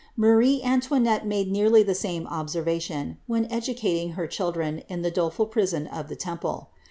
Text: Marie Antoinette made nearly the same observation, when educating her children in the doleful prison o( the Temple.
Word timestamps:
Marie 0.17 0.63
Antoinette 0.63 1.27
made 1.27 1.51
nearly 1.51 1.83
the 1.83 1.93
same 1.93 2.25
observation, 2.25 3.19
when 3.27 3.45
educating 3.51 4.13
her 4.13 4.25
children 4.25 4.79
in 4.89 5.03
the 5.03 5.11
doleful 5.11 5.45
prison 5.45 5.87
o( 5.93 6.01
the 6.01 6.15
Temple. 6.15 6.71